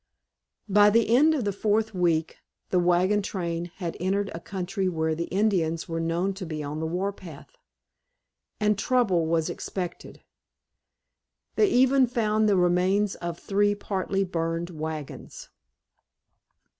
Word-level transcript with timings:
By 0.67 0.89
the 0.89 1.15
end 1.15 1.35
of 1.35 1.45
the 1.45 1.51
fourth 1.53 1.93
week 1.93 2.37
the 2.71 2.79
wagon 2.79 3.21
train 3.21 3.65
had 3.75 3.95
entered 3.99 4.31
a 4.33 4.39
country 4.39 4.89
where 4.89 5.13
the 5.13 5.25
Indians 5.25 5.87
were 5.87 5.99
known 5.99 6.33
to 6.41 6.45
be 6.47 6.63
on 6.63 6.79
the 6.79 6.87
war 6.87 7.13
path, 7.13 7.51
and 8.59 8.79
trouble 8.79 9.27
was 9.27 9.47
expected. 9.47 10.23
They 11.55 11.67
even 11.67 12.07
found 12.07 12.49
the 12.49 12.57
remains 12.57 13.13
of 13.17 13.37
three 13.37 13.75
partly 13.75 14.23
burned 14.23 14.71
wagons. 14.71 15.49